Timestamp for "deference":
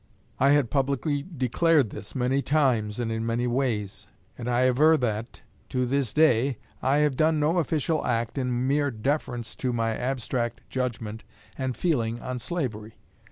8.89-9.55